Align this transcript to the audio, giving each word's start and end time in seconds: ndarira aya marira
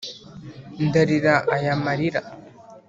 ndarira 0.85 1.33
aya 1.55 1.73
marira 1.83 2.21